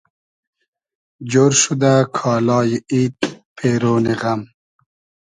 جۉر 1.31 1.51
شودۂ 1.61 1.93
کالای 2.17 2.71
اید 2.91 3.15
پېرۉنی 3.55 4.13
غئم 4.21 4.41